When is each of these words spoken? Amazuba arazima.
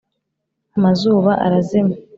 Amazuba 0.77 1.31
arazima. 1.45 1.93